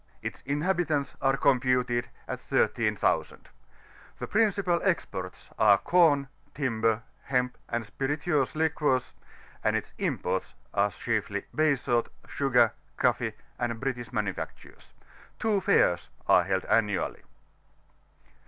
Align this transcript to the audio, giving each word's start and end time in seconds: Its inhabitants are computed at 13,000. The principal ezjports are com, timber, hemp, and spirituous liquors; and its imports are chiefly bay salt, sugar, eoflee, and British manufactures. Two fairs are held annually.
Its 0.23 0.41
inhabitants 0.47 1.15
are 1.21 1.37
computed 1.37 2.09
at 2.27 2.41
13,000. 2.41 3.49
The 4.17 4.25
principal 4.25 4.79
ezjports 4.79 5.51
are 5.59 5.77
com, 5.77 6.27
timber, 6.55 7.03
hemp, 7.25 7.55
and 7.69 7.85
spirituous 7.85 8.55
liquors; 8.55 9.13
and 9.63 9.75
its 9.75 9.93
imports 9.99 10.55
are 10.73 10.89
chiefly 10.89 11.45
bay 11.53 11.75
salt, 11.75 12.09
sugar, 12.27 12.71
eoflee, 12.97 13.33
and 13.59 13.79
British 13.79 14.11
manufactures. 14.11 14.95
Two 15.37 15.61
fairs 15.61 16.09
are 16.27 16.45
held 16.45 16.65
annually. 16.65 17.21